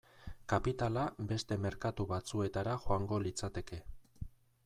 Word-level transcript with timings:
Kapitala 0.53 1.03
beste 1.31 1.57
merkatu 1.65 2.07
batzuetara 2.13 2.75
joango 2.87 3.19
litzateke. 3.27 3.83